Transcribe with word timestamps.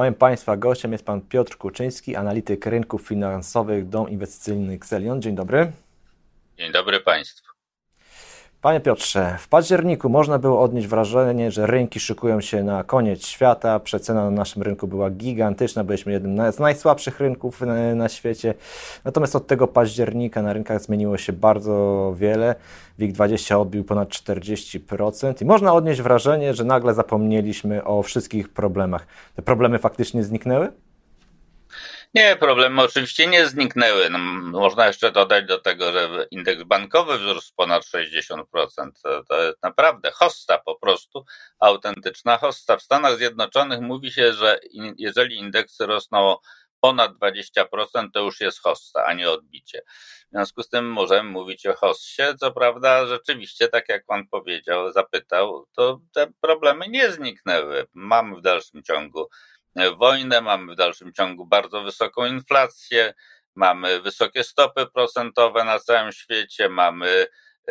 Moim 0.00 0.14
Państwa 0.14 0.56
gościem 0.56 0.92
jest 0.92 1.04
Pan 1.04 1.20
Piotr 1.20 1.56
Kuczyński, 1.56 2.16
analityk 2.16 2.66
rynków 2.66 3.08
finansowych, 3.08 3.88
dom 3.88 4.08
inwestycyjny 4.08 4.74
Xelion. 4.74 5.22
Dzień 5.22 5.34
dobry. 5.34 5.72
Dzień 6.58 6.72
dobry 6.72 7.00
Państwu. 7.00 7.49
Panie 8.62 8.80
Piotrze, 8.80 9.36
w 9.38 9.48
październiku 9.48 10.08
można 10.08 10.38
było 10.38 10.60
odnieść 10.60 10.88
wrażenie, 10.88 11.50
że 11.50 11.66
rynki 11.66 12.00
szykują 12.00 12.40
się 12.40 12.64
na 12.64 12.84
koniec 12.84 13.26
świata. 13.26 13.80
Przecena 13.80 14.24
na 14.24 14.30
naszym 14.30 14.62
rynku 14.62 14.88
była 14.88 15.10
gigantyczna, 15.10 15.84
byliśmy 15.84 16.12
jednym 16.12 16.52
z 16.52 16.58
najsłabszych 16.58 17.20
rynków 17.20 17.60
na 17.94 18.08
świecie. 18.08 18.54
Natomiast 19.04 19.36
od 19.36 19.46
tego 19.46 19.66
października 19.66 20.42
na 20.42 20.52
rynkach 20.52 20.82
zmieniło 20.82 21.18
się 21.18 21.32
bardzo 21.32 22.14
wiele. 22.16 22.54
WIG20 22.98 23.60
odbił 23.60 23.84
ponad 23.84 24.08
40% 24.08 25.42
i 25.42 25.44
można 25.44 25.72
odnieść 25.72 26.02
wrażenie, 26.02 26.54
że 26.54 26.64
nagle 26.64 26.94
zapomnieliśmy 26.94 27.84
o 27.84 28.02
wszystkich 28.02 28.48
problemach. 28.48 29.06
Te 29.36 29.42
problemy 29.42 29.78
faktycznie 29.78 30.24
zniknęły? 30.24 30.68
Nie, 32.14 32.36
problemy 32.36 32.82
oczywiście 32.82 33.26
nie 33.26 33.46
zniknęły. 33.46 34.10
No, 34.10 34.18
można 34.58 34.86
jeszcze 34.86 35.12
dodać 35.12 35.46
do 35.46 35.58
tego, 35.58 35.92
że 35.92 36.26
indeks 36.30 36.62
bankowy 36.62 37.18
wzrósł 37.18 37.52
ponad 37.56 37.82
60%. 37.84 38.44
To, 39.02 39.24
to 39.24 39.42
jest 39.42 39.62
naprawdę 39.62 40.10
hosta 40.10 40.58
po 40.58 40.74
prostu, 40.74 41.24
autentyczna 41.60 42.38
hosta. 42.38 42.76
W 42.76 42.82
Stanach 42.82 43.16
Zjednoczonych 43.16 43.80
mówi 43.80 44.12
się, 44.12 44.32
że 44.32 44.58
in, 44.70 44.94
jeżeli 44.98 45.36
indeksy 45.36 45.86
rosną 45.86 46.36
ponad 46.80 47.12
20%, 47.12 47.66
to 48.12 48.20
już 48.20 48.40
jest 48.40 48.62
hosta, 48.62 49.04
a 49.04 49.12
nie 49.14 49.30
odbicie. 49.30 49.82
W 49.86 50.30
związku 50.30 50.62
z 50.62 50.68
tym 50.68 50.92
możemy 50.92 51.30
mówić 51.30 51.66
o 51.66 51.74
hossie. 51.74 52.22
Co 52.40 52.52
prawda, 52.52 53.06
rzeczywiście, 53.06 53.68
tak 53.68 53.88
jak 53.88 54.06
pan 54.06 54.28
powiedział, 54.28 54.92
zapytał, 54.92 55.66
to 55.76 56.00
te 56.14 56.26
problemy 56.40 56.88
nie 56.88 57.12
zniknęły. 57.12 57.86
Mamy 57.94 58.36
w 58.36 58.42
dalszym 58.42 58.82
ciągu 58.82 59.28
wojnę, 59.98 60.40
mamy 60.40 60.72
w 60.72 60.76
dalszym 60.76 61.12
ciągu 61.12 61.46
bardzo 61.46 61.82
wysoką 61.82 62.26
inflację, 62.26 63.14
mamy 63.54 64.00
wysokie 64.00 64.44
stopy 64.44 64.86
procentowe 64.86 65.64
na 65.64 65.78
całym 65.78 66.12
świecie, 66.12 66.68
mamy 66.68 67.26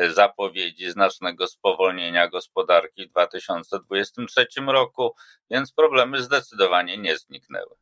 zapowiedzi 0.07 0.91
znacznego 0.91 1.47
spowolnienia 1.47 2.27
gospodarki 2.27 3.07
w 3.07 3.09
2023 3.09 4.47
roku, 4.67 5.15
więc 5.51 5.71
problemy 5.71 6.23
zdecydowanie 6.23 6.97
nie 6.97 7.17
zniknęły. 7.17 7.75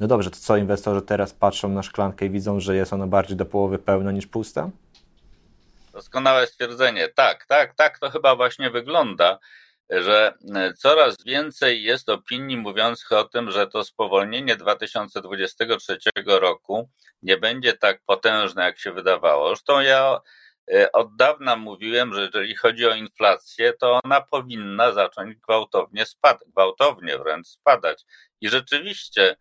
No 0.00 0.06
dobrze, 0.06 0.30
to 0.30 0.36
co 0.36 0.56
inwestorzy 0.56 1.02
teraz 1.02 1.32
patrzą 1.32 1.68
na 1.68 1.82
szklankę 1.82 2.26
i 2.26 2.30
widzą, 2.30 2.60
że 2.60 2.76
jest 2.76 2.92
ona 2.92 3.06
bardziej 3.06 3.36
do 3.36 3.46
połowy 3.46 3.78
pełna 3.78 4.12
niż 4.12 4.26
pusta? 4.26 4.70
Doskonałe 5.92 6.46
stwierdzenie. 6.46 7.08
Tak, 7.08 7.46
tak, 7.46 7.74
tak 7.74 7.98
to 7.98 8.10
chyba 8.10 8.36
właśnie 8.36 8.70
wygląda 8.70 9.38
że 9.90 10.34
e, 10.54 10.72
coraz 10.74 11.16
więcej 11.24 11.82
jest 11.82 12.08
opinii 12.08 12.56
mówiących 12.56 13.12
o 13.12 13.24
tym, 13.24 13.50
że 13.50 13.66
to 13.66 13.84
spowolnienie 13.84 14.56
2023 14.56 16.10
roku 16.26 16.88
nie 17.22 17.36
będzie 17.36 17.72
tak 17.72 18.02
potężne, 18.06 18.64
jak 18.64 18.78
się 18.78 18.92
wydawało. 18.92 19.48
Zresztą 19.48 19.80
ja 19.80 20.20
e, 20.72 20.92
od 20.92 21.16
dawna 21.16 21.56
mówiłem, 21.56 22.14
że 22.14 22.22
jeżeli 22.22 22.56
chodzi 22.56 22.86
o 22.86 22.94
inflację, 22.94 23.72
to 23.72 24.00
ona 24.04 24.20
powinna 24.20 24.92
zacząć 24.92 25.36
gwałtownie 25.36 26.06
spadać, 26.06 26.48
gwałtownie 26.48 27.18
wręcz 27.18 27.46
spadać. 27.46 28.04
I 28.40 28.48
rzeczywiście 28.48 29.36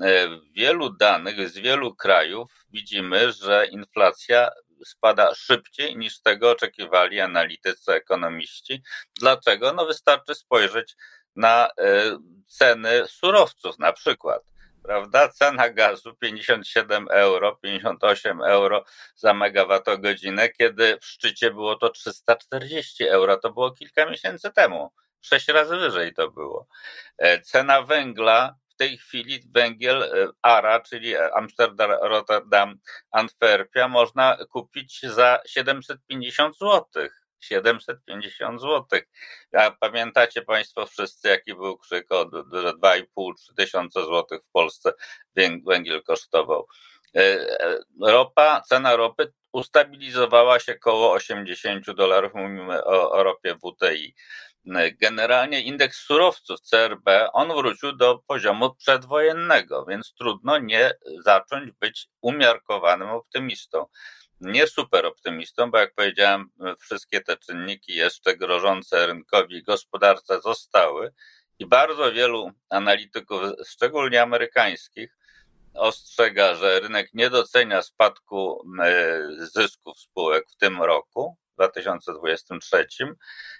e, 0.00 0.28
w 0.28 0.52
wielu 0.52 0.90
danych 0.90 1.48
z 1.48 1.58
wielu 1.58 1.94
krajów 1.94 2.64
widzimy, 2.70 3.32
że 3.32 3.66
inflacja 3.66 4.50
spada 4.84 5.34
szybciej 5.34 5.96
niż 5.96 6.22
tego 6.22 6.50
oczekiwali 6.50 7.20
analitycy, 7.20 7.92
ekonomiści. 7.92 8.82
Dlaczego? 9.20 9.72
No 9.72 9.86
wystarczy 9.86 10.34
spojrzeć 10.34 10.96
na 11.36 11.68
e, 11.78 12.18
ceny 12.46 13.02
surowców 13.06 13.78
na 13.78 13.92
przykład. 13.92 14.42
Prawda? 14.82 15.28
Cena 15.28 15.70
gazu 15.70 16.14
57 16.14 17.08
euro, 17.10 17.56
58 17.56 18.42
euro 18.42 18.84
za 19.16 19.34
megawattogodzinę, 19.34 20.48
kiedy 20.48 20.98
w 21.00 21.06
szczycie 21.06 21.50
było 21.50 21.76
to 21.76 21.90
340 21.90 23.04
euro. 23.04 23.36
To 23.36 23.52
było 23.52 23.70
kilka 23.70 24.10
miesięcy 24.10 24.50
temu. 24.52 24.92
Sześć 25.20 25.48
razy 25.48 25.76
wyżej 25.76 26.14
to 26.14 26.30
było. 26.30 26.66
E, 27.18 27.40
cena 27.40 27.82
węgla 27.82 28.54
w 28.74 28.76
tej 28.76 28.98
chwili 28.98 29.40
węgiel 29.54 30.02
e, 30.02 30.28
ARA, 30.42 30.80
czyli 30.80 31.16
Amsterdam, 31.16 31.90
Rotterdam, 31.90 32.78
Antwerpia, 33.10 33.88
można 33.88 34.38
kupić 34.50 35.00
za 35.02 35.40
750 35.46 36.58
zł. 36.58 37.08
750 37.40 38.60
zł. 38.60 39.00
A 39.52 39.70
pamiętacie 39.70 40.42
Państwo 40.42 40.86
wszyscy, 40.86 41.28
jaki 41.28 41.54
był 41.54 41.78
krzyk 41.78 42.12
od 42.12 42.28
2,5-3 42.30 43.54
tysiąca 43.56 44.04
złotych 44.04 44.40
w 44.42 44.52
Polsce 44.52 44.92
węgiel 45.66 46.02
kosztował. 46.02 46.66
E, 47.16 47.20
e, 47.20 47.78
ropa, 48.00 48.60
cena 48.60 48.96
ropy 48.96 49.32
ustabilizowała 49.52 50.60
się 50.60 50.74
koło 50.74 51.12
80 51.12 51.90
dolarów, 51.90 52.34
mówimy 52.34 52.84
o, 52.84 53.12
o 53.12 53.22
ropie 53.22 53.54
WTI. 53.54 54.14
Generalnie 55.00 55.60
indeks 55.60 55.98
surowców 55.98 56.60
CRB, 56.60 57.06
on 57.32 57.48
wrócił 57.48 57.92
do 57.92 58.18
poziomu 58.26 58.74
przedwojennego, 58.74 59.84
więc 59.84 60.14
trudno 60.18 60.58
nie 60.58 60.90
zacząć 61.24 61.72
być 61.80 62.08
umiarkowanym 62.20 63.08
optymistą. 63.08 63.86
Nie 64.40 64.66
super 64.66 65.06
optymistą, 65.06 65.70
bo 65.70 65.78
jak 65.78 65.94
powiedziałem, 65.94 66.50
wszystkie 66.80 67.20
te 67.20 67.36
czynniki 67.36 67.94
jeszcze 67.94 68.36
grożące 68.36 69.06
rynkowi 69.06 69.56
i 69.56 69.62
gospodarce 69.62 70.40
zostały 70.40 71.12
i 71.58 71.66
bardzo 71.66 72.12
wielu 72.12 72.50
analityków, 72.68 73.40
szczególnie 73.66 74.22
amerykańskich, 74.22 75.16
ostrzega, 75.74 76.54
że 76.54 76.80
rynek 76.80 77.10
nie 77.14 77.30
docenia 77.30 77.82
spadku 77.82 78.64
e, 78.82 79.20
zysków 79.38 79.98
spółek 80.00 80.44
w 80.50 80.56
2023 81.82 82.86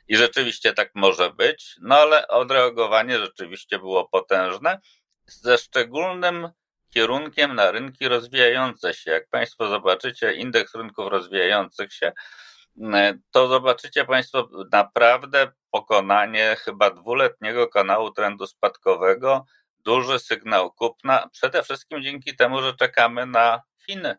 i 0.09 0.17
rzeczywiście 0.17 0.73
tak 0.73 0.91
może 0.95 1.31
być, 1.31 1.77
no 1.81 1.99
ale 1.99 2.29
odreagowanie 2.29 3.19
rzeczywiście 3.19 3.79
było 3.79 4.09
potężne, 4.09 4.81
ze 5.27 5.59
szczególnym 5.59 6.49
kierunkiem 6.95 7.55
na 7.55 7.71
rynki 7.71 8.09
rozwijające 8.09 8.95
się. 8.95 9.11
Jak 9.11 9.29
Państwo 9.29 9.69
zobaczycie 9.69 10.35
indeks 10.35 10.75
rynków 10.75 11.11
rozwijających 11.11 11.93
się, 11.93 12.13
to 13.31 13.49
zobaczycie 13.49 14.05
Państwo 14.05 14.49
naprawdę 14.73 15.53
pokonanie 15.71 16.57
chyba 16.59 16.91
dwuletniego 16.91 17.69
kanału 17.69 18.11
trendu 18.11 18.47
spadkowego, 18.47 19.45
duży 19.79 20.19
sygnał 20.19 20.73
kupna, 20.73 21.29
przede 21.33 21.63
wszystkim 21.63 22.03
dzięki 22.03 22.37
temu, 22.37 22.63
że 22.63 22.75
czekamy 22.75 23.27
na 23.27 23.63
Chiny. 23.87 24.17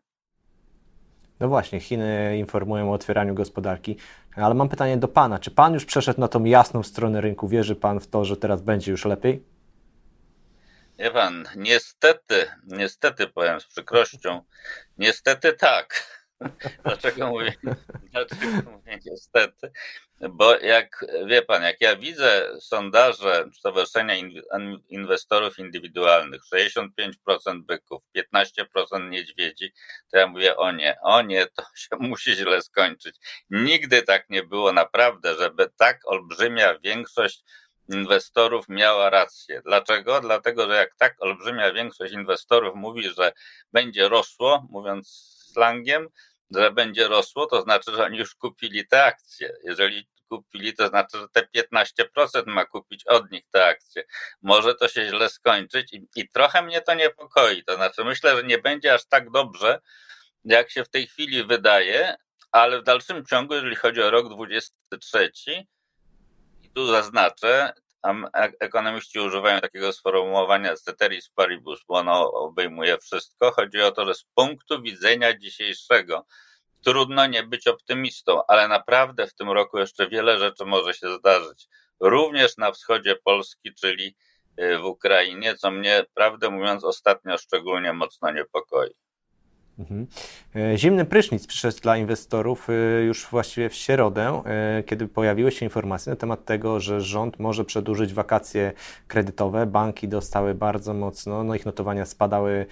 No 1.40 1.48
właśnie, 1.48 1.80
Chiny 1.80 2.36
informują 2.38 2.90
o 2.90 2.94
otwieraniu 2.94 3.34
gospodarki, 3.34 3.96
ale 4.36 4.54
mam 4.54 4.68
pytanie 4.68 4.96
do 4.96 5.08
Pana. 5.08 5.38
Czy 5.38 5.50
Pan 5.50 5.74
już 5.74 5.84
przeszedł 5.84 6.20
na 6.20 6.28
tą 6.28 6.44
jasną 6.44 6.82
stronę 6.82 7.20
rynku? 7.20 7.48
Wierzy 7.48 7.76
Pan 7.76 8.00
w 8.00 8.06
to, 8.06 8.24
że 8.24 8.36
teraz 8.36 8.62
będzie 8.62 8.90
już 8.90 9.04
lepiej? 9.04 9.44
Nie 10.98 11.10
Pan, 11.10 11.44
niestety, 11.56 12.46
niestety 12.66 13.26
powiem 13.26 13.60
z 13.60 13.66
przykrością, 13.66 14.42
niestety 14.98 15.52
tak. 15.52 16.06
Dlaczego 16.84 17.28
mówię, 17.28 17.52
dlaczego 18.12 18.70
mówię 18.70 18.98
niestety? 19.06 19.72
Bo 20.30 20.58
jak 20.58 21.04
wie 21.26 21.42
pan, 21.42 21.62
jak 21.62 21.80
ja 21.80 21.96
widzę 21.96 22.60
sondaże 22.60 23.48
Stowarzyszenia 23.52 24.14
Inwestorów 24.88 25.58
Indywidualnych, 25.58 26.42
65% 26.54 27.16
byków, 27.66 28.02
15% 28.16 29.10
niedźwiedzi, 29.10 29.72
to 30.10 30.18
ja 30.18 30.26
mówię 30.26 30.56
o 30.56 30.72
nie, 30.72 30.96
o 31.02 31.22
nie, 31.22 31.46
to 31.46 31.62
się 31.76 31.96
musi 32.10 32.36
źle 32.36 32.62
skończyć. 32.62 33.16
Nigdy 33.50 34.02
tak 34.02 34.30
nie 34.30 34.42
było 34.42 34.72
naprawdę, 34.72 35.34
żeby 35.34 35.70
tak 35.76 36.00
olbrzymia 36.04 36.78
większość 36.78 37.44
inwestorów 37.88 38.68
miała 38.68 39.10
rację. 39.10 39.62
Dlaczego? 39.64 40.20
Dlatego, 40.20 40.68
że 40.68 40.74
jak 40.74 40.94
tak 40.96 41.16
olbrzymia 41.18 41.72
większość 41.72 42.12
inwestorów 42.12 42.74
mówi, 42.74 43.10
że 43.10 43.32
będzie 43.72 44.08
rosło, 44.08 44.66
mówiąc 44.70 45.34
slangiem, 45.54 46.08
że 46.50 46.70
będzie 46.70 47.08
rosło, 47.08 47.46
to 47.46 47.62
znaczy, 47.62 47.92
że 47.96 48.04
oni 48.04 48.18
już 48.18 48.34
kupili 48.34 48.86
te 48.88 49.04
akcje. 49.04 49.52
Jeżeli 49.64 50.08
kupili, 50.28 50.74
to 50.74 50.88
znaczy, 50.88 51.18
że 51.18 51.28
te 51.28 51.62
15% 51.86 52.46
ma 52.46 52.64
kupić 52.64 53.06
od 53.06 53.30
nich 53.30 53.44
te 53.50 53.66
akcje. 53.66 54.04
Może 54.42 54.74
to 54.74 54.88
się 54.88 55.08
źle 55.08 55.28
skończyć 55.28 55.92
i, 55.92 56.06
i 56.16 56.28
trochę 56.28 56.62
mnie 56.62 56.80
to 56.80 56.94
niepokoi. 56.94 57.64
To 57.64 57.74
znaczy, 57.74 58.04
myślę, 58.04 58.36
że 58.36 58.42
nie 58.42 58.58
będzie 58.58 58.94
aż 58.94 59.06
tak 59.06 59.30
dobrze, 59.30 59.80
jak 60.44 60.70
się 60.70 60.84
w 60.84 60.90
tej 60.90 61.06
chwili 61.06 61.44
wydaje, 61.44 62.16
ale 62.52 62.80
w 62.80 62.82
dalszym 62.82 63.26
ciągu, 63.26 63.54
jeżeli 63.54 63.76
chodzi 63.76 64.02
o 64.02 64.10
rok 64.10 64.34
23, 64.34 65.30
i 66.62 66.70
tu 66.70 66.86
zaznaczę, 66.86 67.72
ekonomiści 68.60 69.20
używają 69.20 69.60
takiego 69.60 69.92
sformułowania 69.92 70.76
ceteris 70.76 71.28
paribus, 71.28 71.84
bo 71.88 71.94
ono 71.94 72.32
obejmuje 72.32 72.98
wszystko. 72.98 73.50
Chodzi 73.50 73.80
o 73.80 73.92
to, 73.92 74.06
że 74.06 74.14
z 74.14 74.24
punktu 74.34 74.82
widzenia 74.82 75.38
dzisiejszego 75.38 76.26
trudno 76.84 77.26
nie 77.26 77.42
być 77.42 77.66
optymistą, 77.66 78.46
ale 78.46 78.68
naprawdę 78.68 79.26
w 79.26 79.34
tym 79.34 79.50
roku 79.50 79.78
jeszcze 79.78 80.08
wiele 80.08 80.38
rzeczy 80.38 80.64
może 80.64 80.94
się 80.94 81.10
zdarzyć. 81.18 81.68
Również 82.00 82.56
na 82.56 82.72
wschodzie 82.72 83.16
Polski, 83.16 83.74
czyli 83.74 84.16
w 84.80 84.84
Ukrainie, 84.84 85.54
co 85.54 85.70
mnie, 85.70 86.04
prawdę 86.14 86.50
mówiąc, 86.50 86.84
ostatnio 86.84 87.38
szczególnie 87.38 87.92
mocno 87.92 88.30
niepokoi. 88.30 88.90
Mhm. 89.78 90.06
E, 90.56 90.78
zimny 90.78 91.04
prysznic 91.04 91.46
przyszedł 91.46 91.80
dla 91.80 91.96
inwestorów 91.96 92.68
e, 92.70 93.02
już 93.02 93.26
właściwie 93.26 93.68
w 93.68 93.74
środę, 93.74 94.42
e, 94.46 94.82
kiedy 94.82 95.08
pojawiły 95.08 95.52
się 95.52 95.66
informacje 95.66 96.10
na 96.10 96.16
temat 96.16 96.44
tego, 96.44 96.80
że 96.80 97.00
rząd 97.00 97.38
może 97.38 97.64
przedłużyć 97.64 98.14
wakacje 98.14 98.72
kredytowe. 99.08 99.66
Banki 99.66 100.08
dostały 100.08 100.54
bardzo 100.54 100.94
mocno, 100.94 101.44
no 101.44 101.54
ich 101.54 101.66
notowania 101.66 102.06
spadały 102.06 102.66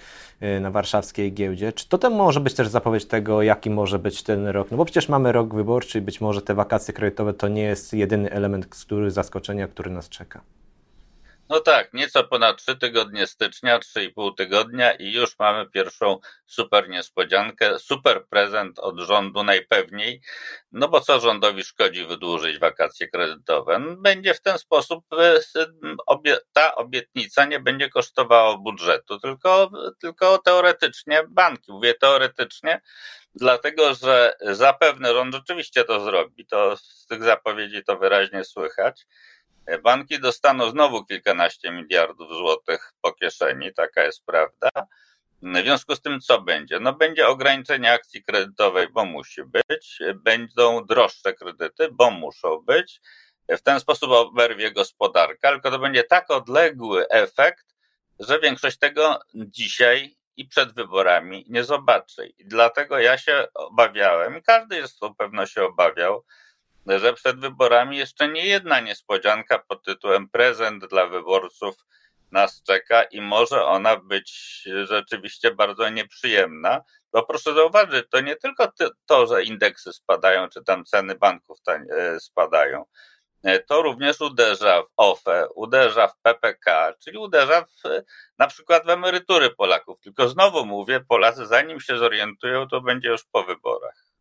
na 0.61 0.71
warszawskiej 0.71 1.33
giełdzie. 1.33 1.73
Czy 1.73 1.89
to 1.89 1.97
ten 1.97 2.13
może 2.13 2.39
być 2.39 2.53
też 2.53 2.67
zapowiedź 2.67 3.05
tego, 3.05 3.41
jaki 3.41 3.69
może 3.69 3.99
być 3.99 4.23
ten 4.23 4.47
rok? 4.47 4.71
No 4.71 4.77
bo 4.77 4.85
przecież 4.85 5.09
mamy 5.09 5.31
rok 5.31 5.55
wyborczy 5.55 5.99
i 5.99 6.01
być 6.01 6.21
może 6.21 6.41
te 6.41 6.53
wakacje 6.53 6.93
kredytowe 6.93 7.33
to 7.33 7.47
nie 7.47 7.63
jest 7.63 7.93
jedyny 7.93 8.31
element 8.31 8.65
który, 8.65 9.11
zaskoczenia, 9.11 9.67
który 9.67 9.91
nas 9.91 10.09
czeka. 10.09 10.41
No 11.49 11.59
tak, 11.59 11.93
nieco 11.93 12.23
ponad 12.23 12.57
3 12.57 12.75
tygodnie 12.75 13.27
stycznia, 13.27 13.79
3,5 13.79 14.35
tygodnia 14.37 14.91
i 14.91 15.11
już 15.11 15.39
mamy 15.39 15.69
pierwszą 15.69 16.19
super 16.45 16.89
niespodziankę, 16.89 17.79
super 17.79 18.27
prezent 18.27 18.79
od 18.79 18.99
rządu 18.99 19.43
najpewniej, 19.43 20.21
no 20.71 20.87
bo 20.87 21.01
co 21.01 21.19
rządowi 21.19 21.63
szkodzi 21.63 22.05
wydłużyć 22.05 22.59
wakacje 22.59 23.07
kredytowe? 23.07 23.79
No, 23.79 23.95
będzie 23.95 24.33
w 24.33 24.41
ten 24.41 24.57
sposób, 24.57 25.05
ta 26.53 26.75
obietnica 26.75 27.45
nie 27.45 27.59
będzie 27.59 27.89
kosztowała 27.89 28.57
budżetu, 28.57 29.19
tylko, 29.19 29.71
tylko 30.01 30.37
teoretycznie 30.37 31.23
banki, 31.29 31.71
mówię 31.71 31.93
teoretycznie, 31.93 32.81
dlatego 33.35 33.93
że 33.95 34.33
zapewne 34.41 35.13
rząd 35.13 35.35
rzeczywiście 35.35 35.83
to 35.83 35.99
zrobi, 35.99 36.45
to 36.45 36.77
z 36.77 37.05
tych 37.07 37.23
zapowiedzi 37.23 37.83
to 37.83 37.97
wyraźnie 37.97 38.43
słychać, 38.43 39.05
Banki 39.83 40.19
dostaną 40.19 40.69
znowu 40.69 41.05
kilkanaście 41.05 41.71
miliardów 41.71 42.27
złotych 42.29 42.93
po 43.01 43.13
kieszeni, 43.13 43.73
taka 43.73 44.03
jest 44.03 44.25
prawda. 44.25 44.69
W 45.41 45.57
związku 45.63 45.95
z 45.95 46.01
tym, 46.01 46.19
co 46.21 46.41
będzie? 46.41 46.79
No, 46.79 46.93
będzie 46.93 47.27
ograniczenie 47.27 47.91
akcji 47.91 48.23
kredytowej, 48.23 48.87
bo 48.89 49.05
musi 49.05 49.43
być, 49.43 49.99
będą 50.15 50.85
droższe 50.85 51.33
kredyty, 51.33 51.89
bo 51.91 52.11
muszą 52.11 52.59
być. 52.59 53.01
W 53.49 53.61
ten 53.61 53.79
sposób 53.79 54.11
oberwie 54.11 54.71
gospodarka, 54.71 55.51
tylko 55.51 55.71
to 55.71 55.79
będzie 55.79 56.03
tak 56.03 56.31
odległy 56.31 57.09
efekt, 57.09 57.65
że 58.19 58.39
większość 58.39 58.77
tego 58.77 59.19
dzisiaj 59.33 60.17
i 60.37 60.47
przed 60.47 60.73
wyborami 60.73 61.45
nie 61.49 61.63
zobaczy. 61.63 62.27
I 62.27 62.45
dlatego 62.45 62.99
ja 62.99 63.17
się 63.17 63.47
obawiałem, 63.53 64.41
każdy 64.41 64.87
z 64.87 64.97
tą 64.97 65.15
pewno 65.15 65.45
się 65.45 65.63
obawiał, 65.63 66.23
że 66.87 67.13
przed 67.13 67.39
wyborami 67.39 67.97
jeszcze 67.97 68.27
nie 68.27 68.45
jedna 68.45 68.79
niespodzianka 68.79 69.59
pod 69.59 69.83
tytułem 69.83 70.29
prezent 70.29 70.85
dla 70.85 71.07
wyborców 71.07 71.75
nas 72.31 72.63
czeka 72.63 73.03
i 73.03 73.21
może 73.21 73.65
ona 73.65 73.97
być 73.97 74.61
rzeczywiście 74.83 75.51
bardzo 75.51 75.89
nieprzyjemna. 75.89 76.81
Bo 77.13 77.23
proszę 77.23 77.53
zauważyć, 77.53 78.05
to 78.09 78.21
nie 78.21 78.35
tylko 78.35 78.71
to, 79.05 79.27
że 79.27 79.43
indeksy 79.43 79.93
spadają, 79.93 80.49
czy 80.49 80.63
tam 80.63 80.85
ceny 80.85 81.15
banków 81.15 81.57
e, 81.67 82.19
spadają. 82.19 82.85
E, 83.43 83.59
to 83.59 83.81
również 83.81 84.21
uderza 84.21 84.81
w 84.81 84.87
OFE, 84.97 85.47
uderza 85.55 86.07
w 86.07 86.17
PPK, 86.21 86.93
czyli 87.03 87.17
uderza 87.17 87.61
w, 87.61 87.81
na 88.37 88.47
przykład 88.47 88.85
w 88.85 88.89
emerytury 88.89 89.49
Polaków. 89.49 89.99
Tylko 89.99 90.29
znowu 90.29 90.65
mówię, 90.65 90.99
Polacy 90.99 91.45
zanim 91.45 91.79
się 91.79 91.97
zorientują, 91.97 92.67
to 92.67 92.81
będzie 92.81 93.09
już 93.09 93.23
po 93.31 93.43
wyborach. 93.43 94.12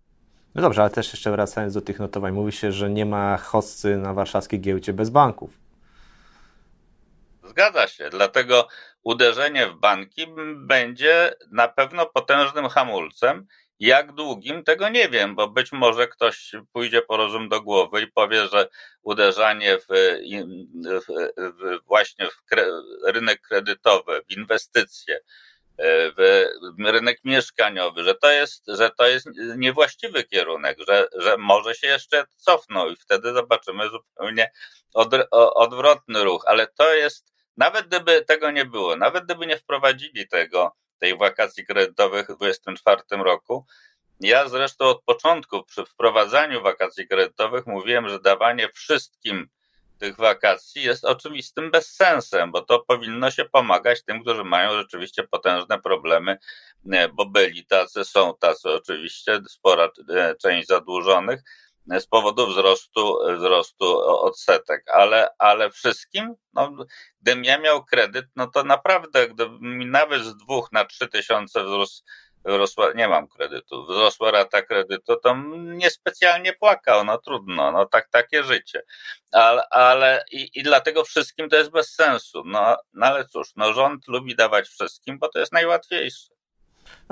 No 0.55 0.63
dobrze, 0.63 0.83
ale 0.83 0.91
też 0.91 1.13
jeszcze 1.13 1.31
wracając 1.31 1.75
do 1.75 1.81
tych 1.81 1.99
notowań, 1.99 2.33
mówi 2.33 2.53
się, 2.53 2.73
że 2.73 2.91
nie 2.91 3.07
ma 3.07 3.37
hossy 3.37 3.97
na 3.97 4.15
warszawskiej 4.15 4.61
giełdzie 4.61 4.93
bez 4.93 5.11
banków. 5.11 5.51
Zgadza 7.45 7.89
się, 7.89 8.11
dlatego 8.11 8.69
uderzenie 9.03 9.67
w 9.67 9.75
banki 9.75 10.27
będzie 10.57 11.35
na 11.51 11.69
pewno 11.69 12.07
potężnym 12.07 12.69
hamulcem. 12.69 13.47
Jak 13.81 14.13
długim, 14.13 14.65
tego 14.65 14.89
nie 14.89 15.09
wiem, 15.09 15.35
bo 15.35 15.49
być 15.49 15.73
może 15.73 16.09
ktoś 16.09 16.53
pójdzie 16.73 17.03
po 17.03 17.17
rozum 17.17 17.49
do 17.49 17.63
głowy 17.63 18.03
i 18.03 18.07
powie, 18.07 18.49
że 18.49 18.69
uderzanie 19.03 19.79
w, 19.79 19.87
w, 20.85 21.33
w 21.37 21.87
właśnie 21.87 22.27
w 22.31 22.45
kre, 22.45 22.65
rynek 23.07 23.41
kredytowy, 23.41 24.23
w 24.29 24.33
inwestycje, 24.37 25.21
w 25.79 26.85
rynek 26.85 27.21
mieszkaniowy, 27.25 28.05
że 28.05 28.15
to 28.15 28.31
jest, 28.31 28.65
że 28.69 28.91
to 28.91 29.07
jest 29.07 29.27
niewłaściwy 29.57 30.25
kierunek, 30.25 30.79
że, 30.89 31.09
że 31.17 31.37
może 31.39 31.75
się 31.75 31.87
jeszcze 31.87 32.25
cofną 32.37 32.89
i 32.89 32.97
wtedy 32.97 33.33
zobaczymy 33.33 33.89
zupełnie 33.91 34.53
od, 34.95 35.15
odwrotny 35.31 36.25
ruch, 36.25 36.45
ale 36.47 36.67
to 36.67 36.95
jest, 36.95 37.33
nawet 37.57 37.87
gdyby 37.87 38.25
tego 38.25 38.51
nie 38.51 38.65
było, 38.65 38.97
nawet 38.97 39.25
gdyby 39.25 39.47
nie 39.47 39.57
wprowadzili 39.57 40.29
tego, 40.29 40.77
tej 40.99 41.19
wakacji 41.19 41.67
kredytowych 41.67 42.25
w 42.25 42.37
2024 42.37 43.23
roku, 43.23 43.67
ja 44.21 44.49
zresztą 44.49 44.85
od 44.85 45.03
początku 45.05 45.65
przy 45.65 45.85
wprowadzaniu 45.85 46.63
wakacji 46.63 47.09
kredytowych 47.09 47.67
mówiłem, 47.67 48.09
że 48.09 48.21
dawanie 48.21 48.69
wszystkim 48.75 49.49
tych 50.03 50.17
wakacji 50.17 50.83
jest 50.83 51.05
oczywistym 51.05 51.71
bezsensem, 51.71 52.53
bo 52.53 52.63
to 52.63 52.81
powinno 52.81 53.31
się 53.31 53.45
pomagać 53.45 54.05
tym, 54.05 54.23
którzy 54.23 54.45
mają 54.45 54.73
rzeczywiście 54.73 55.23
potężne 55.23 55.81
problemy, 55.81 56.39
bo 57.13 57.27
byli 57.27 57.67
tacy, 57.67 58.05
są 58.05 58.35
tacy 58.41 58.71
oczywiście, 58.71 59.41
spora 59.49 59.89
e, 60.09 60.35
część 60.35 60.69
zadłużonych 60.69 61.41
e, 61.91 62.01
z 62.01 62.07
powodu 62.07 62.47
wzrostu, 62.47 63.19
wzrostu 63.39 63.99
odsetek, 64.09 64.85
ale, 64.95 65.29
ale 65.39 65.71
wszystkim, 65.71 66.35
no, 66.53 66.73
gdybym 67.21 67.45
ja 67.45 67.59
miał 67.59 67.85
kredyt, 67.85 68.27
no 68.37 68.47
to 68.47 68.65
naprawdę, 68.65 69.29
gdyby 69.29 69.59
mi 69.61 69.87
nawet 69.87 70.23
z 70.23 70.37
dwóch 70.37 70.73
na 70.73 70.85
trzy 70.85 71.09
tysiące 71.09 71.65
wzrósł 71.65 72.03
wzrosła, 72.45 72.93
nie 72.93 73.09
mam 73.09 73.29
kredytu, 73.29 73.87
wzrosła 73.87 74.31
rata 74.31 74.63
kredytu, 74.63 75.17
to 75.17 75.37
niespecjalnie 75.55 76.53
płakał, 76.53 77.05
no 77.05 77.19
trudno, 77.19 77.73
no 77.73 77.87
tak, 77.87 78.09
takie 78.09 78.45
życie. 78.45 78.83
Ale, 79.33 79.63
ale 79.71 80.25
i, 80.33 80.51
i 80.55 80.63
dlatego 80.63 81.05
wszystkim 81.05 81.49
to 81.49 81.57
jest 81.57 81.71
bez 81.71 81.95
sensu. 81.95 82.43
No, 82.47 82.77
no 82.93 83.07
ale 83.07 83.25
cóż, 83.25 83.49
no 83.57 83.73
rząd 83.73 84.09
lubi 84.09 84.37
dawać 84.37 84.69
wszystkim, 84.69 85.19
bo 85.19 85.29
to 85.29 85.39
jest 85.39 85.53
najłatwiejsze. 85.53 86.32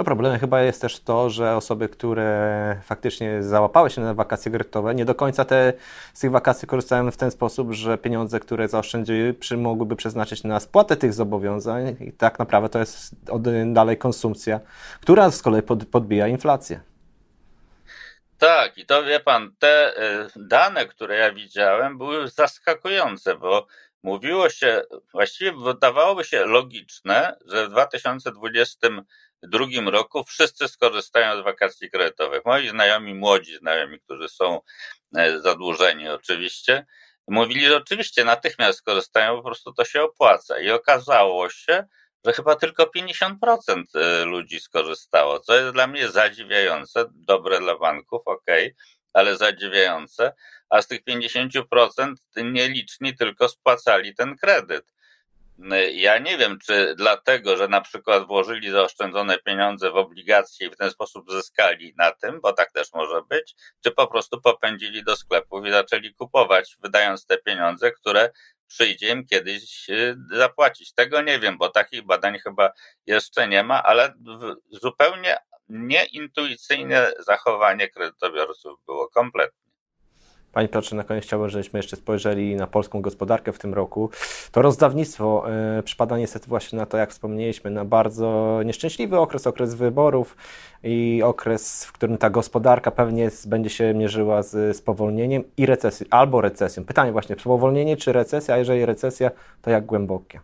No 0.00 0.04
problemem 0.04 0.40
chyba 0.40 0.62
jest 0.62 0.80
też 0.80 1.00
to, 1.00 1.30
że 1.30 1.56
osoby, 1.56 1.88
które 1.88 2.80
faktycznie 2.84 3.42
załapały 3.42 3.90
się 3.90 4.00
na 4.00 4.14
wakacje 4.14 4.52
kredytowe, 4.52 4.94
nie 4.94 5.04
do 5.04 5.14
końca 5.14 5.44
te, 5.44 5.72
z 6.14 6.20
tych 6.20 6.30
wakacji 6.30 6.68
korzystają 6.68 7.10
w 7.10 7.16
ten 7.16 7.30
sposób, 7.30 7.72
że 7.72 7.98
pieniądze, 7.98 8.40
które 8.40 8.68
zaoszczędziły, 8.68 9.34
mogłyby 9.56 9.96
przeznaczyć 9.96 10.44
na 10.44 10.60
spłatę 10.60 10.96
tych 10.96 11.12
zobowiązań 11.12 11.96
i 12.00 12.12
tak 12.12 12.38
naprawdę 12.38 12.68
to 12.68 12.78
jest 12.78 13.14
dalej 13.66 13.98
konsumpcja, 13.98 14.60
która 15.00 15.30
z 15.30 15.42
kolei 15.42 15.62
pod, 15.62 15.86
podbija 15.86 16.28
inflację. 16.28 16.80
Tak, 18.38 18.78
i 18.78 18.86
to 18.86 19.02
wie 19.02 19.20
pan, 19.20 19.52
te 19.58 19.92
y, 20.26 20.28
dane, 20.36 20.86
które 20.86 21.16
ja 21.16 21.32
widziałem, 21.32 21.98
były 21.98 22.28
zaskakujące, 22.28 23.36
bo 23.36 23.66
mówiło 24.02 24.48
się, 24.48 24.82
właściwie 25.12 25.52
wydawałoby 25.52 26.24
się 26.24 26.46
logiczne, 26.46 27.36
że 27.46 27.66
w 27.66 27.70
2020 27.70 28.88
drugim 29.42 29.88
roku 29.88 30.24
wszyscy 30.24 30.68
skorzystają 30.68 31.40
z 31.40 31.44
wakacji 31.44 31.90
kredytowych. 31.90 32.42
Moi 32.44 32.68
znajomi, 32.68 33.14
młodzi 33.14 33.56
znajomi, 33.56 34.00
którzy 34.00 34.28
są 34.28 34.60
e, 35.16 35.40
zadłużeni 35.40 36.08
oczywiście, 36.08 36.86
mówili, 37.28 37.66
że 37.66 37.76
oczywiście 37.76 38.24
natychmiast 38.24 38.78
skorzystają, 38.78 39.36
po 39.36 39.42
prostu 39.42 39.72
to 39.72 39.84
się 39.84 40.02
opłaca. 40.02 40.60
I 40.60 40.70
okazało 40.70 41.50
się, 41.50 41.84
że 42.24 42.32
chyba 42.32 42.56
tylko 42.56 42.84
50% 42.84 43.84
e, 43.94 44.24
ludzi 44.24 44.60
skorzystało, 44.60 45.40
co 45.40 45.54
jest 45.54 45.72
dla 45.72 45.86
mnie 45.86 46.08
zadziwiające, 46.08 47.04
dobre 47.14 47.60
dla 47.60 47.78
banków, 47.78 48.22
ok, 48.24 48.46
ale 49.12 49.36
zadziwiające, 49.36 50.32
a 50.70 50.82
z 50.82 50.86
tych 50.86 51.04
50% 51.04 52.14
nieliczni 52.36 53.16
tylko 53.16 53.48
spłacali 53.48 54.14
ten 54.14 54.36
kredyt. 54.36 54.92
Ja 55.92 56.18
nie 56.18 56.38
wiem, 56.38 56.58
czy 56.58 56.94
dlatego, 56.96 57.56
że 57.56 57.68
na 57.68 57.80
przykład 57.80 58.26
włożyli 58.26 58.70
zaoszczędzone 58.70 59.38
pieniądze 59.38 59.90
w 59.90 59.96
obligacje 59.96 60.66
i 60.66 60.70
w 60.70 60.76
ten 60.76 60.90
sposób 60.90 61.30
zyskali 61.30 61.94
na 61.96 62.12
tym, 62.12 62.40
bo 62.40 62.52
tak 62.52 62.72
też 62.72 62.88
może 62.94 63.22
być, 63.22 63.54
czy 63.84 63.90
po 63.90 64.06
prostu 64.06 64.40
popędzili 64.40 65.04
do 65.04 65.16
sklepów 65.16 65.66
i 65.66 65.70
zaczęli 65.70 66.14
kupować, 66.14 66.76
wydając 66.82 67.26
te 67.26 67.38
pieniądze, 67.38 67.92
które 67.92 68.30
przyjdzie 68.66 69.08
im 69.08 69.26
kiedyś 69.26 69.88
y, 69.90 70.16
zapłacić. 70.30 70.94
Tego 70.94 71.22
nie 71.22 71.38
wiem, 71.38 71.58
bo 71.58 71.68
takich 71.68 72.02
badań 72.02 72.38
chyba 72.38 72.70
jeszcze 73.06 73.48
nie 73.48 73.62
ma, 73.62 73.82
ale 73.82 74.14
zupełnie 74.70 75.36
nieintuicyjne 75.68 77.12
zachowanie 77.18 77.88
kredytobiorców 77.88 78.78
było 78.86 79.08
kompletnie. 79.08 79.69
Panie 80.52 80.68
Piotrze, 80.68 80.96
na 80.96 81.04
koniec 81.04 81.24
chciałbym, 81.24 81.48
żebyśmy 81.48 81.78
jeszcze 81.78 81.96
spojrzeli 81.96 82.56
na 82.56 82.66
polską 82.66 83.02
gospodarkę 83.02 83.52
w 83.52 83.58
tym 83.58 83.74
roku. 83.74 84.10
To 84.52 84.62
rozdawnictwo 84.62 85.46
y, 85.78 85.82
przypada 85.82 86.18
niestety 86.18 86.48
właśnie 86.48 86.78
na 86.78 86.86
to, 86.86 86.96
jak 86.96 87.10
wspomnieliśmy, 87.10 87.70
na 87.70 87.84
bardzo 87.84 88.60
nieszczęśliwy 88.64 89.18
okres, 89.18 89.46
okres 89.46 89.74
wyborów 89.74 90.36
i 90.82 91.22
okres, 91.24 91.84
w 91.84 91.92
którym 91.92 92.18
ta 92.18 92.30
gospodarka 92.30 92.90
pewnie 92.90 93.30
będzie 93.46 93.70
się 93.70 93.94
mierzyła 93.94 94.42
z 94.42 94.76
spowolnieniem 94.76 95.44
i 95.56 95.66
recesją, 95.66 96.06
albo 96.10 96.40
recesją. 96.40 96.84
Pytanie 96.84 97.12
właśnie, 97.12 97.36
spowolnienie 97.38 97.96
czy 97.96 98.12
recesja, 98.12 98.54
a 98.54 98.58
jeżeli 98.58 98.86
recesja, 98.86 99.30
to 99.62 99.70
jak 99.70 99.86
głębokie? 99.86 100.40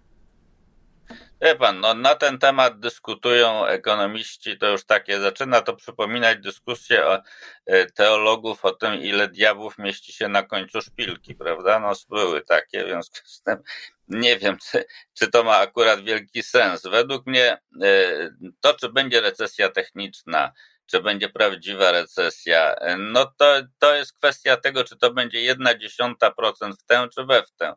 Wie 1.41 1.57
pan, 1.57 1.81
no 1.81 1.95
na 1.95 2.15
ten 2.15 2.39
temat 2.39 2.81
dyskutują 2.81 3.67
ekonomiści, 3.67 4.59
to 4.59 4.69
już 4.69 4.85
takie 4.85 5.21
zaczyna 5.21 5.61
to 5.61 5.77
przypominać 5.77 6.39
dyskusję 6.39 7.07
o 7.07 7.23
e, 7.67 7.87
teologów 7.87 8.65
o 8.65 8.71
tym, 8.73 8.95
ile 8.95 9.29
diabłów 9.29 9.79
mieści 9.79 10.13
się 10.13 10.29
na 10.29 10.43
końcu 10.43 10.83
szpilki, 10.83 11.35
prawda? 11.35 11.81
No 11.81 11.93
były 12.09 12.43
takie, 12.43 12.85
w 12.85 12.87
związku 12.87 13.17
z 13.25 13.43
tym 13.43 13.57
nie 14.09 14.39
wiem, 14.39 14.59
czy, 14.59 14.85
czy 15.15 15.31
to 15.31 15.45
ma 15.45 15.57
akurat 15.57 16.05
wielki 16.05 16.43
sens. 16.43 16.83
Według 16.83 17.27
mnie 17.27 17.59
e, 17.83 18.31
to, 18.61 18.75
czy 18.75 18.89
będzie 18.89 19.21
recesja 19.21 19.69
techniczna, 19.69 20.53
czy 20.87 21.01
będzie 21.01 21.29
prawdziwa 21.29 21.93
recesja, 21.93 22.75
e, 22.75 22.97
no 22.97 23.33
to, 23.39 23.63
to 23.79 23.95
jest 23.95 24.13
kwestia 24.13 24.57
tego, 24.57 24.85
czy 24.85 24.97
to 24.97 25.13
będzie 25.13 25.41
jedna 25.41 25.79
dziesiąta 25.79 26.31
procent 26.31 26.77
w 26.81 26.85
tę, 26.85 27.09
czy 27.15 27.25
we 27.25 27.43
w 27.43 27.53
tę. 27.53 27.75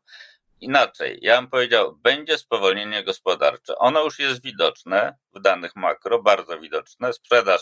Inaczej, 0.61 1.19
ja 1.21 1.41
bym 1.41 1.49
powiedział, 1.49 1.95
będzie 1.95 2.37
spowolnienie 2.37 3.03
gospodarcze. 3.03 3.77
Ono 3.77 4.03
już 4.03 4.19
jest 4.19 4.43
widoczne 4.43 5.17
w 5.35 5.41
danych 5.41 5.75
makro, 5.75 6.21
bardzo 6.23 6.59
widoczne. 6.59 7.13
Sprzedaż 7.13 7.61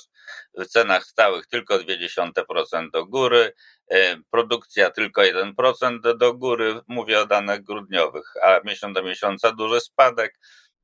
w 0.57 0.65
cenach 0.65 1.05
stałych 1.05 1.47
tylko 1.47 1.79
0,2% 1.79 2.91
do 2.91 3.05
góry, 3.05 3.53
e, 3.91 4.17
produkcja 4.31 4.91
tylko 4.91 5.21
1% 5.21 6.17
do 6.17 6.33
góry, 6.33 6.81
mówię 6.87 7.19
o 7.19 7.25
danych 7.25 7.63
grudniowych, 7.63 8.33
a 8.43 8.59
miesiąc 8.65 8.95
do 8.95 9.03
miesiąca 9.03 9.51
duży 9.51 9.79
spadek. 9.79 10.39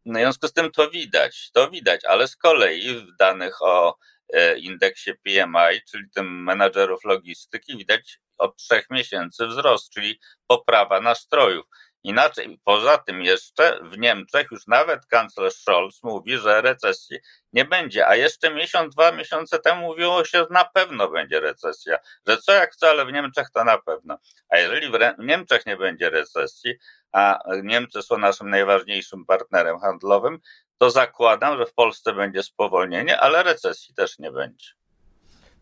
W 0.05 0.13
związku 0.15 0.47
z 0.47 0.53
tym 0.53 0.71
to 0.71 0.89
widać, 0.89 1.51
to 1.51 1.69
widać, 1.69 2.05
ale 2.05 2.27
z 2.27 2.35
kolei 2.35 2.95
w 2.95 3.15
danych 3.19 3.61
o 3.61 3.97
e, 4.33 4.57
indeksie 4.57 5.11
PMI, 5.23 5.81
czyli 5.91 6.03
tym 6.15 6.43
menadżerów 6.43 7.03
logistyki, 7.03 7.77
widać 7.77 8.19
od 8.37 8.57
trzech 8.57 8.89
miesięcy 8.89 9.47
wzrost, 9.47 9.93
czyli 9.93 10.19
poprawa 10.47 11.01
nastrojów. 11.01 11.65
Inaczej, 12.03 12.59
poza 12.63 12.97
tym 12.97 13.21
jeszcze 13.21 13.79
w 13.83 13.97
Niemczech 13.97 14.47
już 14.51 14.67
nawet 14.67 15.05
kanclerz 15.05 15.55
Scholz 15.55 16.03
mówi, 16.03 16.37
że 16.37 16.61
recesji 16.61 17.17
nie 17.53 17.65
będzie, 17.65 18.07
a 18.07 18.15
jeszcze 18.15 18.53
miesiąc, 18.53 18.95
dwa 18.95 19.11
miesiące 19.11 19.59
temu 19.59 19.81
mówiło 19.81 20.25
się, 20.25 20.37
że 20.37 20.47
na 20.49 20.65
pewno 20.65 21.07
będzie 21.07 21.39
recesja, 21.39 21.97
że 22.27 22.37
co 22.37 22.53
jak 22.53 22.75
co, 22.75 22.89
ale 22.89 23.05
w 23.05 23.11
Niemczech 23.11 23.47
to 23.53 23.63
na 23.63 23.77
pewno. 23.77 24.17
A 24.49 24.57
jeżeli 24.57 24.87
w, 24.87 24.99
w 25.19 25.25
Niemczech 25.25 25.65
nie 25.65 25.77
będzie 25.77 26.09
recesji, 26.09 26.73
a 27.11 27.39
Niemcy 27.63 28.01
są 28.01 28.17
naszym 28.17 28.49
najważniejszym 28.49 29.25
partnerem 29.25 29.79
handlowym, 29.79 30.39
to 30.77 30.89
zakładam, 30.89 31.57
że 31.57 31.65
w 31.65 31.73
Polsce 31.73 32.13
będzie 32.13 32.43
spowolnienie, 32.43 33.19
ale 33.19 33.43
recesji 33.43 33.95
też 33.95 34.19
nie 34.19 34.31
będzie. 34.31 34.82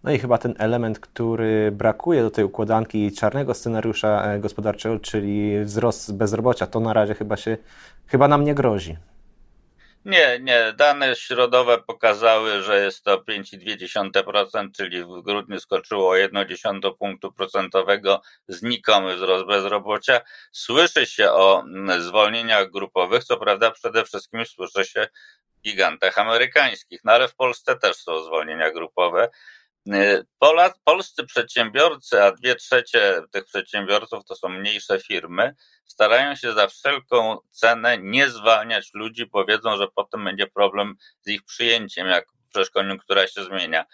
No 0.04 0.12
i 0.12 0.20
chyba 0.20 0.38
ten 0.38 0.56
element, 0.58 1.00
który 1.00 1.72
brakuje 1.72 2.22
do 2.22 2.32
tej 2.32 2.46
układanki 2.46 3.12
czarnego 3.12 3.54
scenariusza 3.54 4.24
e, 4.24 4.40
gospodarczego, 4.40 5.00
czyli 5.00 5.66
wzrost 5.66 6.18
bezrobocia, 6.18 6.68
to 6.68 6.80
na 6.80 6.94
razie 6.94 7.16
chyba 7.16 7.38
się, 7.38 7.58
chyba 8.08 8.28
nam 8.28 8.44
nie 8.44 8.56
grozi. 8.56 8.98
Nie, 10.06 10.40
nie. 10.40 10.74
Dane 10.74 11.16
środowe 11.16 11.78
pokazały, 11.78 12.62
że 12.62 12.84
jest 12.84 13.04
to 13.04 13.18
5,2%, 13.18 14.72
czyli 14.76 15.04
w 15.04 15.22
grudniu 15.22 15.60
skoczyło 15.60 16.10
o 16.10 16.14
1,1 16.14 16.98
punktu 16.98 17.32
procentowego 17.32 18.22
znikomy 18.48 19.16
wzrost 19.16 19.46
bezrobocia. 19.46 20.22
Słyszy 20.52 21.06
się 21.06 21.32
o 21.32 21.62
mm, 21.62 22.02
zwolnieniach 22.02 22.70
grupowych, 22.70 23.24
co 23.24 23.38
prawda 23.38 23.72
przede 23.72 24.06
wszystkim 24.06 24.46
słyszy 24.46 24.86
się 24.86 25.08
w 25.58 25.62
gigantach 25.62 26.18
amerykańskich, 26.18 27.02
no 27.04 27.12
ale 27.12 27.28
w 27.28 27.36
Polsce 27.36 27.76
też 27.76 27.96
są 27.96 28.24
zwolnienia 28.24 28.72
grupowe. 28.72 29.30
Y, 29.88 30.26
polscy 30.84 31.26
przedsiębiorcy, 31.26 32.24
a 32.24 32.32
dwie 32.32 32.56
trzecie 32.56 33.22
tych 33.32 33.46
przedsiębiorców 33.46 34.26
to 34.26 34.36
są 34.36 34.50
mniejsze 34.50 35.00
firmy, 35.00 35.56
starają 35.86 36.36
się 36.36 36.54
za 36.54 36.68
wszelką 36.68 37.38
cenę 37.52 37.98
nie 37.98 38.30
zwalniać 38.30 38.90
ludzi, 38.94 39.26
bo 39.26 39.46
wiedzą, 39.46 39.78
że 39.78 39.88
potem 39.96 40.24
będzie 40.24 40.48
problem 40.48 40.96
z 41.22 41.28
ich 41.28 41.44
przyjęciem, 41.44 42.08
jak 42.08 42.26
przecież 42.50 42.70
koniunktura 42.70 43.28
się 43.28 43.44
zmienia 43.44 43.86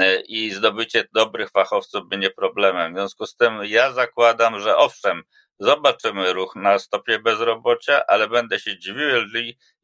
y, 0.00 0.22
i 0.28 0.50
zdobycie 0.50 1.08
dobrych 1.12 1.50
fachowców 1.50 2.08
będzie 2.08 2.30
problemem. 2.30 2.92
W 2.92 2.96
związku 2.96 3.26
z 3.26 3.36
tym 3.36 3.60
ja 3.64 3.92
zakładam, 3.92 4.60
że 4.60 4.76
owszem, 4.76 5.22
zobaczymy 5.58 6.32
ruch 6.32 6.56
na 6.56 6.78
stopie 6.78 7.18
bezrobocia, 7.18 8.06
ale 8.06 8.28
będę 8.28 8.60
się 8.60 8.78
dziwił, 8.78 9.06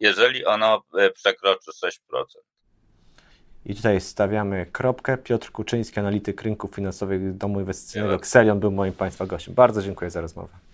jeżeli 0.01 0.45
ono 0.45 0.83
y, 1.01 1.11
przekroczy 1.11 1.71
6%. 1.85 1.99
I 3.67 3.75
tutaj 3.75 4.01
stawiamy 4.01 4.67
kropkę. 4.73 5.19
Piotr 5.19 5.51
Kuczyński, 5.51 6.01
analityk 6.01 6.43
rynków 6.43 6.75
finansowych 6.75 7.37
Domu 7.37 7.61
Inwestycyjnego 7.61 8.15
Xelion 8.15 8.61
był 8.61 8.71
moim 8.71 8.93
Państwa 8.93 9.27
gościem. 9.27 9.55
Bardzo 9.55 9.83
dziękuję 9.83 10.11
za 10.11 10.21
rozmowę. 10.21 10.72